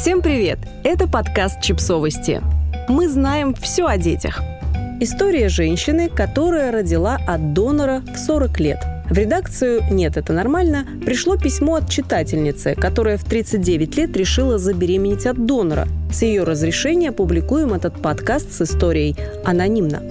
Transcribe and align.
Всем 0.00 0.22
привет! 0.22 0.58
Это 0.82 1.06
подкаст 1.06 1.60
«Чипсовости». 1.60 2.40
Мы 2.88 3.06
знаем 3.06 3.52
все 3.52 3.84
о 3.84 3.98
детях. 3.98 4.40
История 4.98 5.50
женщины, 5.50 6.08
которая 6.08 6.72
родила 6.72 7.18
от 7.26 7.52
донора 7.52 8.02
в 8.10 8.16
40 8.18 8.60
лет. 8.60 8.82
В 9.10 9.12
редакцию 9.12 9.82
«Нет, 9.90 10.16
это 10.16 10.32
нормально» 10.32 10.86
пришло 11.04 11.36
письмо 11.36 11.74
от 11.74 11.90
читательницы, 11.90 12.74
которая 12.76 13.18
в 13.18 13.24
39 13.24 13.96
лет 13.98 14.16
решила 14.16 14.56
забеременеть 14.56 15.26
от 15.26 15.44
донора. 15.44 15.86
С 16.10 16.22
ее 16.22 16.44
разрешения 16.44 17.12
публикуем 17.12 17.74
этот 17.74 18.00
подкаст 18.00 18.52
с 18.52 18.62
историей 18.62 19.16
анонимно. 19.44 20.02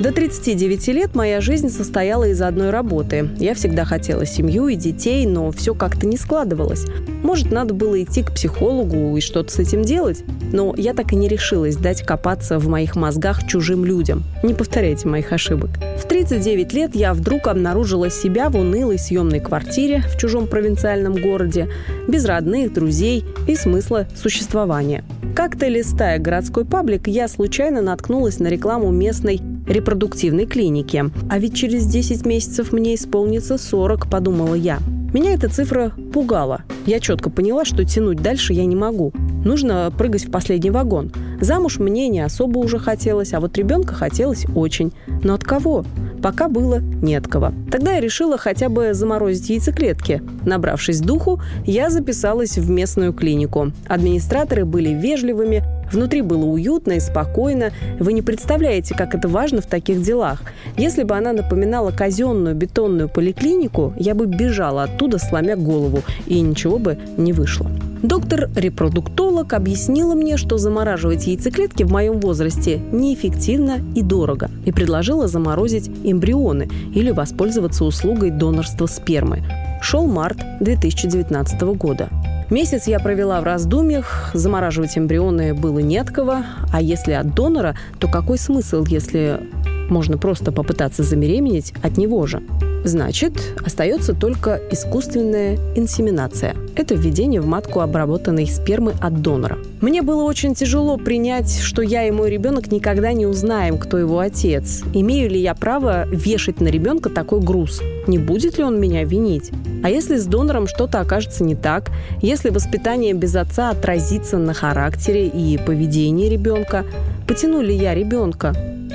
До 0.00 0.12
39 0.12 0.88
лет 0.88 1.14
моя 1.14 1.42
жизнь 1.42 1.68
состояла 1.68 2.24
из 2.24 2.40
одной 2.40 2.70
работы. 2.70 3.28
Я 3.36 3.54
всегда 3.54 3.84
хотела 3.84 4.24
семью 4.24 4.68
и 4.68 4.74
детей, 4.74 5.26
но 5.26 5.50
все 5.50 5.74
как-то 5.74 6.06
не 6.06 6.16
складывалось. 6.16 6.86
Может, 7.22 7.52
надо 7.52 7.74
было 7.74 8.02
идти 8.02 8.22
к 8.22 8.32
психологу 8.32 9.14
и 9.18 9.20
что-то 9.20 9.52
с 9.52 9.58
этим 9.58 9.82
делать? 9.82 10.24
Но 10.54 10.74
я 10.74 10.94
так 10.94 11.12
и 11.12 11.16
не 11.16 11.28
решилась 11.28 11.76
дать 11.76 12.02
копаться 12.02 12.58
в 12.58 12.66
моих 12.66 12.96
мозгах 12.96 13.46
чужим 13.46 13.84
людям. 13.84 14.24
Не 14.42 14.54
повторяйте 14.54 15.06
моих 15.06 15.32
ошибок. 15.32 15.68
В 16.02 16.08
39 16.08 16.72
лет 16.72 16.94
я 16.94 17.12
вдруг 17.12 17.46
обнаружила 17.46 18.08
себя 18.08 18.48
в 18.48 18.56
унылой 18.56 18.98
съемной 18.98 19.40
квартире 19.40 20.02
в 20.08 20.16
чужом 20.16 20.46
провинциальном 20.46 21.12
городе, 21.12 21.68
без 22.08 22.24
родных, 22.24 22.72
друзей 22.72 23.22
и 23.46 23.54
смысла 23.54 24.08
существования. 24.16 25.04
Как-то 25.36 25.68
листая 25.68 26.18
городской 26.18 26.64
паблик, 26.64 27.06
я 27.06 27.28
случайно 27.28 27.82
наткнулась 27.82 28.40
на 28.40 28.48
рекламу 28.48 28.90
местной 28.90 29.40
репродуктивной 29.66 30.46
клиники. 30.46 31.04
А 31.28 31.38
ведь 31.38 31.54
через 31.54 31.86
10 31.86 32.26
месяцев 32.26 32.72
мне 32.72 32.94
исполнится 32.94 33.58
40, 33.58 34.08
подумала 34.10 34.54
я. 34.54 34.78
Меня 35.12 35.34
эта 35.34 35.48
цифра 35.48 35.92
пугала. 36.12 36.62
Я 36.86 37.00
четко 37.00 37.30
поняла, 37.30 37.64
что 37.64 37.84
тянуть 37.84 38.22
дальше 38.22 38.52
я 38.52 38.64
не 38.64 38.76
могу. 38.76 39.12
Нужно 39.44 39.92
прыгать 39.96 40.26
в 40.26 40.30
последний 40.30 40.70
вагон. 40.70 41.10
Замуж 41.40 41.78
мне 41.80 42.08
не 42.08 42.20
особо 42.20 42.58
уже 42.58 42.78
хотелось, 42.78 43.32
а 43.32 43.40
вот 43.40 43.58
ребенка 43.58 43.94
хотелось 43.94 44.46
очень. 44.54 44.92
Но 45.24 45.34
от 45.34 45.42
кого? 45.42 45.84
Пока 46.22 46.48
было 46.48 46.78
не 46.78 47.16
от 47.16 47.26
кого. 47.26 47.52
Тогда 47.72 47.94
я 47.94 48.00
решила 48.00 48.38
хотя 48.38 48.68
бы 48.68 48.94
заморозить 48.94 49.50
яйцеклетки. 49.50 50.22
Набравшись 50.44 51.00
духу, 51.00 51.40
я 51.64 51.90
записалась 51.90 52.56
в 52.58 52.70
местную 52.70 53.12
клинику. 53.12 53.72
Администраторы 53.88 54.64
были 54.64 54.90
вежливыми, 54.90 55.64
Внутри 55.92 56.22
было 56.22 56.44
уютно 56.44 56.92
и 56.92 57.00
спокойно. 57.00 57.70
Вы 57.98 58.12
не 58.12 58.22
представляете, 58.22 58.94
как 58.94 59.14
это 59.14 59.28
важно 59.28 59.60
в 59.60 59.66
таких 59.66 60.02
делах. 60.02 60.42
Если 60.76 61.02
бы 61.02 61.16
она 61.16 61.32
напоминала 61.32 61.90
казенную 61.90 62.54
бетонную 62.54 63.08
поликлинику, 63.08 63.92
я 63.98 64.14
бы 64.14 64.26
бежала 64.26 64.84
оттуда, 64.84 65.18
сломя 65.18 65.56
голову, 65.56 66.02
и 66.26 66.40
ничего 66.40 66.78
бы 66.78 66.98
не 67.16 67.32
вышло. 67.32 67.70
Доктор-репродуктолог 68.02 69.52
объяснила 69.52 70.14
мне, 70.14 70.36
что 70.38 70.56
замораживать 70.56 71.26
яйцеклетки 71.26 71.82
в 71.82 71.92
моем 71.92 72.18
возрасте 72.20 72.80
неэффективно 72.92 73.80
и 73.94 74.02
дорого, 74.02 74.50
и 74.64 74.72
предложила 74.72 75.28
заморозить 75.28 75.90
эмбрионы 76.02 76.68
или 76.94 77.10
воспользоваться 77.10 77.84
услугой 77.84 78.30
донорства 78.30 78.86
спермы. 78.86 79.42
Шел 79.82 80.06
март 80.06 80.38
2019 80.60 81.60
года. 81.76 82.08
Месяц 82.50 82.88
я 82.88 82.98
провела 82.98 83.40
в 83.40 83.44
раздумьях, 83.44 84.30
замораживать 84.34 84.98
эмбрионы 84.98 85.54
было 85.54 85.78
не 85.78 85.98
от 85.98 86.10
кого, 86.10 86.38
а 86.72 86.82
если 86.82 87.12
от 87.12 87.32
донора, 87.32 87.76
то 88.00 88.08
какой 88.08 88.38
смысл, 88.38 88.84
если 88.88 89.40
можно 89.88 90.18
просто 90.18 90.50
попытаться 90.50 91.04
забеременеть 91.04 91.72
от 91.80 91.96
него 91.96 92.26
же? 92.26 92.42
Значит, 92.84 93.32
остается 93.64 94.14
только 94.14 94.58
искусственная 94.70 95.58
инсеминация. 95.76 96.56
Это 96.76 96.94
введение 96.94 97.42
в 97.42 97.46
матку 97.46 97.80
обработанной 97.80 98.46
спермы 98.46 98.94
от 99.00 99.20
донора. 99.20 99.58
Мне 99.82 100.00
было 100.00 100.22
очень 100.22 100.54
тяжело 100.54 100.96
принять, 100.96 101.60
что 101.60 101.82
я 101.82 102.08
и 102.08 102.10
мой 102.10 102.30
ребенок 102.30 102.72
никогда 102.72 103.12
не 103.12 103.26
узнаем, 103.26 103.76
кто 103.76 103.98
его 103.98 104.18
отец. 104.18 104.82
Имею 104.94 105.28
ли 105.28 105.38
я 105.38 105.54
право 105.54 106.06
вешать 106.08 106.60
на 106.60 106.68
ребенка 106.68 107.10
такой 107.10 107.40
груз? 107.40 107.82
Не 108.06 108.18
будет 108.18 108.56
ли 108.56 108.64
он 108.64 108.80
меня 108.80 109.04
винить? 109.04 109.50
А 109.82 109.90
если 109.90 110.16
с 110.16 110.24
донором 110.24 110.66
что-то 110.66 111.00
окажется 111.00 111.44
не 111.44 111.54
так? 111.54 111.90
Если 112.22 112.48
воспитание 112.48 113.12
без 113.12 113.36
отца 113.36 113.70
отразится 113.70 114.38
на 114.38 114.54
характере 114.54 115.28
и 115.28 115.58
поведении 115.58 116.30
ребенка? 116.30 116.86
Потяну 117.28 117.60
ли 117.60 117.74
я 117.74 117.94
ребенка? 117.94 118.54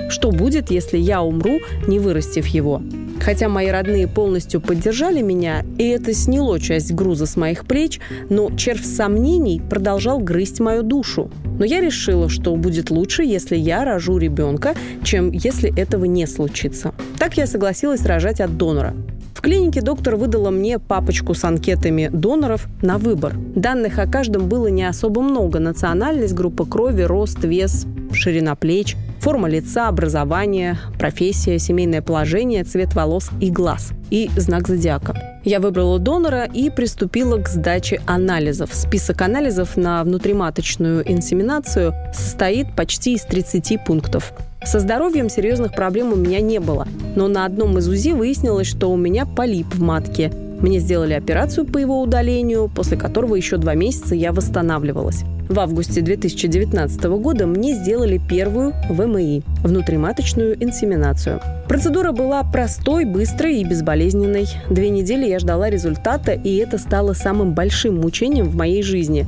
Что 0.10 0.32
будет, 0.32 0.72
если 0.72 0.98
я 0.98 1.22
умру, 1.22 1.60
не 1.88 2.00
вырастив 2.00 2.48
его? 2.48 2.82
Хотя 3.26 3.50
мои 3.50 3.70
родные 3.70 4.08
полностью 4.08 4.62
поддержали 4.62 5.24
меня, 5.24 5.66
и 5.80 5.88
это 5.88 6.14
сняло 6.14 6.60
часть 6.60 6.94
груза 6.94 7.26
с 7.26 7.36
моих 7.36 7.66
плеч, 7.66 8.00
но 8.30 8.56
червь 8.56 8.86
сомнений 8.86 9.60
продолжал 9.68 10.20
грызть 10.20 10.60
мою 10.60 10.84
душу. 10.84 11.32
Но 11.58 11.66
я 11.66 11.82
решила, 11.82 12.30
что 12.30 12.56
будет 12.56 12.92
лучше, 12.92 13.24
если 13.24 13.56
я 13.56 13.84
рожу 13.84 14.20
ребенка, 14.20 14.76
чем 15.04 15.32
если 15.32 15.76
этого 15.76 16.06
не 16.06 16.28
случится. 16.28 16.94
Так 17.18 17.36
я 17.36 17.48
согласилась 17.48 18.06
рожать 18.06 18.42
от 18.42 18.58
донора. 18.58 18.94
В 19.36 19.42
клинике 19.42 19.82
доктор 19.82 20.16
выдала 20.16 20.50
мне 20.50 20.80
папочку 20.80 21.34
с 21.34 21.44
анкетами 21.44 22.10
доноров 22.12 22.68
на 22.82 22.98
выбор. 22.98 23.36
Данных 23.36 24.00
о 24.00 24.08
каждом 24.08 24.48
было 24.48 24.68
не 24.68 24.86
особо 24.86 25.22
много. 25.22 25.60
Национальность, 25.60 26.34
группа 26.34 26.66
крови, 26.66 27.02
рост, 27.02 27.44
вес, 27.44 27.86
ширина 28.14 28.56
плеч, 28.56 28.96
форма 29.20 29.50
лица, 29.50 29.90
образование, 29.90 30.78
профессия, 30.98 31.60
семейное 31.60 32.02
положение, 32.02 32.64
цвет 32.64 32.96
волос 32.96 33.30
и 33.42 33.52
глаз 33.52 33.92
и 34.10 34.32
знак 34.38 34.68
зодиака. 34.70 35.16
Я 35.44 35.60
выбрала 35.60 36.00
донора 36.00 36.46
и 36.46 36.70
приступила 36.70 37.38
к 37.38 37.50
сдаче 37.50 38.02
анализов. 38.08 38.74
Список 38.74 39.22
анализов 39.22 39.76
на 39.76 40.04
внутриматочную 40.04 41.12
инсеминацию 41.12 41.94
состоит 42.14 42.74
почти 42.76 43.14
из 43.14 43.24
30 43.24 43.84
пунктов. 43.86 44.34
Со 44.66 44.80
здоровьем 44.80 45.30
серьезных 45.30 45.74
проблем 45.74 46.12
у 46.12 46.16
меня 46.16 46.42
не 46.42 46.60
было, 46.60 46.88
но 47.16 47.28
на 47.28 47.46
одном 47.46 47.78
из 47.78 47.88
УЗИ 47.88 48.14
выяснилось, 48.14 48.66
что 48.66 48.92
у 48.92 48.98
меня 48.98 49.28
полип 49.28 49.68
в 49.76 49.82
матке. 49.82 50.32
Мне 50.60 50.80
сделали 50.80 51.14
операцию 51.14 51.68
по 51.68 51.78
его 51.78 52.02
удалению, 52.02 52.72
после 52.74 52.98
которого 52.98 53.36
еще 53.36 53.58
два 53.58 53.76
месяца 53.76 54.16
я 54.16 54.34
восстанавливалась. 54.34 55.24
В 55.48 55.60
августе 55.60 56.02
2019 56.02 57.04
года 57.04 57.46
мне 57.46 57.76
сделали 57.76 58.20
первую 58.28 58.74
ВМИ– 58.90 59.44
внутриматочную 59.64 60.62
инсеминацию. 60.64 61.40
Процедура 61.68 62.12
была 62.12 62.44
простой, 62.44 63.06
быстрой 63.06 63.58
и 63.58 63.64
безболезненной. 63.64 64.48
Две 64.72 64.90
недели 64.90 65.28
я 65.28 65.38
ждала 65.38 65.70
результата, 65.70 66.32
и 66.32 66.56
это 66.56 66.80
стало 66.80 67.14
самым 67.14 67.54
большим 67.54 68.02
мучением 68.02 68.50
в 68.50 68.56
моей 68.56 68.82
жизни 68.82 69.28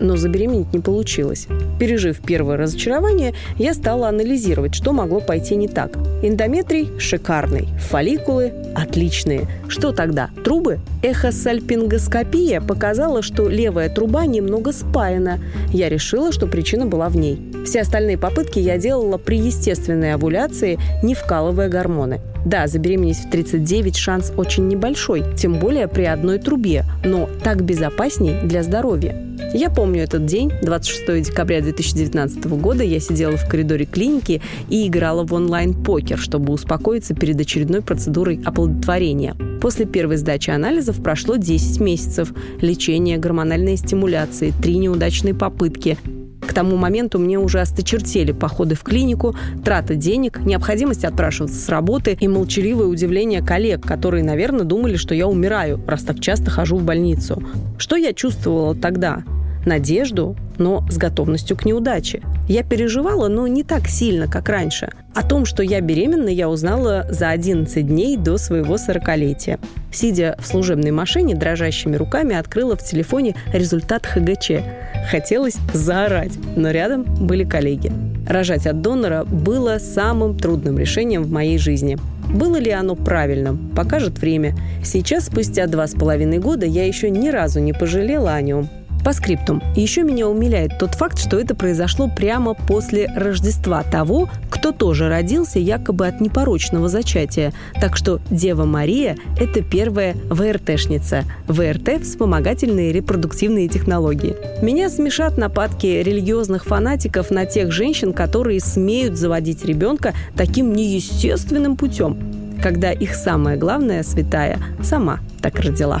но 0.00 0.16
забеременеть 0.16 0.72
не 0.72 0.80
получилось. 0.80 1.46
Пережив 1.78 2.20
первое 2.20 2.56
разочарование, 2.56 3.34
я 3.56 3.74
стала 3.74 4.08
анализировать, 4.08 4.74
что 4.74 4.92
могло 4.92 5.20
пойти 5.20 5.56
не 5.56 5.68
так. 5.68 5.96
Эндометрий 6.22 6.90
шикарный, 6.98 7.68
фолликулы 7.88 8.52
отличные. 8.74 9.46
Что 9.68 9.92
тогда? 9.92 10.30
Трубы? 10.44 10.78
Эхосальпингоскопия 11.02 12.60
показала, 12.60 13.22
что 13.22 13.48
левая 13.48 13.88
труба 13.88 14.26
немного 14.26 14.72
спаяна. 14.72 15.38
Я 15.70 15.88
решила, 15.88 16.32
что 16.32 16.46
причина 16.46 16.86
была 16.86 17.08
в 17.08 17.16
ней. 17.16 17.38
Все 17.64 17.80
остальные 17.80 18.18
попытки 18.18 18.58
я 18.58 18.78
делала 18.78 19.18
при 19.18 19.38
естественной 19.38 20.14
овуляции, 20.14 20.78
не 21.02 21.14
вкалывая 21.14 21.68
гормоны. 21.68 22.20
Да, 22.44 22.66
забеременеть 22.66 23.18
в 23.18 23.30
39 23.30 23.96
шанс 23.96 24.32
очень 24.36 24.68
небольшой, 24.68 25.24
тем 25.36 25.54
более 25.54 25.88
при 25.88 26.04
одной 26.04 26.38
трубе, 26.38 26.84
но 27.02 27.28
так 27.42 27.62
безопасней 27.62 28.40
для 28.42 28.62
здоровья. 28.62 29.16
Я 29.52 29.70
помню 29.70 30.02
этот 30.02 30.26
день, 30.26 30.50
26 30.62 31.30
декабря 31.30 31.60
2019 31.60 32.44
года, 32.46 32.82
я 32.82 33.00
сидела 33.00 33.36
в 33.36 33.48
коридоре 33.48 33.84
клиники 33.84 34.40
и 34.68 34.86
играла 34.88 35.24
в 35.24 35.32
онлайн-покер, 35.32 36.18
чтобы 36.18 36.52
успокоиться 36.52 37.14
перед 37.14 37.40
очередной 37.40 37.82
процедурой 37.82 38.40
оплодотворения. 38.44 39.36
После 39.60 39.86
первой 39.86 40.16
сдачи 40.16 40.50
анализов 40.50 41.02
прошло 41.02 41.36
10 41.36 41.80
месяцев. 41.80 42.32
Лечение, 42.60 43.18
гормональной 43.18 43.76
стимуляции, 43.76 44.52
три 44.60 44.78
неудачные 44.78 45.34
попытки. 45.34 45.98
К 46.40 46.52
тому 46.52 46.76
моменту 46.76 47.18
мне 47.18 47.38
уже 47.38 47.60
осточертели 47.60 48.32
походы 48.32 48.74
в 48.74 48.82
клинику, 48.82 49.34
трата 49.64 49.94
денег, 49.94 50.40
необходимость 50.40 51.04
отпрашиваться 51.04 51.56
с 51.56 51.68
работы 51.68 52.16
и 52.20 52.28
молчаливое 52.28 52.86
удивление 52.86 53.42
коллег, 53.42 53.84
которые, 53.84 54.22
наверное, 54.22 54.64
думали, 54.64 54.96
что 54.96 55.14
я 55.14 55.26
умираю, 55.26 55.80
раз 55.86 56.02
так 56.02 56.20
часто 56.20 56.50
хожу 56.50 56.76
в 56.76 56.84
больницу. 56.84 57.42
Что 57.78 57.96
я 57.96 58.12
чувствовала 58.12 58.74
тогда? 58.74 59.24
Надежду, 59.66 60.36
но 60.58 60.86
с 60.90 60.96
готовностью 60.96 61.56
к 61.56 61.64
неудаче. 61.64 62.22
Я 62.48 62.62
переживала, 62.62 63.28
но 63.28 63.46
не 63.46 63.62
так 63.62 63.88
сильно, 63.88 64.28
как 64.28 64.48
раньше. 64.48 64.90
О 65.14 65.22
том, 65.22 65.44
что 65.46 65.62
я 65.62 65.80
беременна, 65.80 66.28
я 66.28 66.48
узнала 66.48 67.06
за 67.08 67.30
11 67.30 67.86
дней 67.86 68.16
до 68.16 68.36
своего 68.36 68.74
40-летия. 68.74 69.58
Сидя 69.92 70.36
в 70.40 70.46
служебной 70.46 70.90
машине, 70.90 71.34
дрожащими 71.34 71.96
руками 71.96 72.34
открыла 72.34 72.76
в 72.76 72.84
телефоне 72.84 73.36
результат 73.52 74.06
ХГЧ. 74.06 74.62
Хотелось 75.10 75.56
заорать, 75.72 76.32
но 76.56 76.70
рядом 76.70 77.04
были 77.04 77.44
коллеги. 77.44 77.92
Рожать 78.28 78.66
от 78.66 78.80
донора 78.80 79.24
было 79.24 79.78
самым 79.78 80.36
трудным 80.36 80.78
решением 80.78 81.22
в 81.22 81.30
моей 81.30 81.58
жизни. 81.58 81.98
Было 82.30 82.56
ли 82.56 82.70
оно 82.70 82.96
правильным, 82.96 83.70
покажет 83.76 84.18
время. 84.18 84.56
Сейчас, 84.82 85.26
спустя 85.26 85.66
два 85.66 85.86
с 85.86 85.92
половиной 85.92 86.38
года, 86.38 86.66
я 86.66 86.86
еще 86.86 87.10
ни 87.10 87.28
разу 87.28 87.60
не 87.60 87.72
пожалела 87.72 88.32
о 88.32 88.40
нем. 88.40 88.68
По 89.04 89.12
скриптум. 89.12 89.62
Еще 89.76 90.02
меня 90.02 90.26
умиляет 90.26 90.78
тот 90.78 90.94
факт, 90.94 91.18
что 91.18 91.38
это 91.38 91.54
произошло 91.54 92.08
прямо 92.08 92.54
после 92.54 93.06
Рождества 93.14 93.82
того, 93.82 94.30
кто 94.48 94.72
тоже 94.72 95.10
родился 95.10 95.58
якобы 95.58 96.06
от 96.06 96.22
непорочного 96.22 96.88
зачатия. 96.88 97.52
Так 97.78 97.98
что 97.98 98.20
Дева 98.30 98.64
Мария– 98.64 99.16
это 99.38 99.62
первая 99.62 100.16
ВРТшница. 100.30 101.24
ВРТ– 101.48 102.02
вспомогательные 102.02 102.92
репродуктивные 102.92 103.68
технологии. 103.68 104.36
Меня 104.62 104.88
смешат 104.88 105.36
нападки 105.36 105.86
религиозных 105.86 106.64
фанатиков 106.64 107.30
на 107.30 107.44
тех 107.44 107.72
женщин, 107.72 108.14
которые 108.14 108.60
смеют 108.60 109.18
заводить 109.18 109.66
ребенка 109.66 110.14
таким 110.34 110.72
неестественным 110.72 111.76
путем, 111.76 112.16
когда 112.62 112.90
их 112.90 113.14
самая 113.14 113.58
главная 113.58 114.02
святая 114.02 114.58
сама 114.82 115.20
так 115.42 115.56
родила. 115.60 116.00